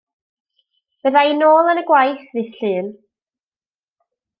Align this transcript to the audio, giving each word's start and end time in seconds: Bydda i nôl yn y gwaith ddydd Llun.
Bydda 1.01 1.23
i 1.33 1.37
nôl 1.43 1.71
yn 1.75 1.83
y 1.83 1.85
gwaith 1.93 2.27
ddydd 2.33 2.59
Llun. 2.63 2.93